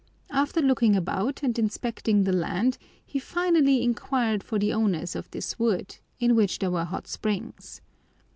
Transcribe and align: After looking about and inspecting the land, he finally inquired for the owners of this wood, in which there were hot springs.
After 0.31 0.61
looking 0.61 0.95
about 0.95 1.43
and 1.43 1.59
inspecting 1.59 2.23
the 2.23 2.33
land, 2.33 2.79
he 3.05 3.19
finally 3.19 3.83
inquired 3.83 4.41
for 4.41 4.57
the 4.57 4.73
owners 4.73 5.15
of 5.15 5.29
this 5.29 5.59
wood, 5.59 5.97
in 6.19 6.35
which 6.35 6.57
there 6.57 6.71
were 6.71 6.85
hot 6.85 7.05
springs. 7.07 7.81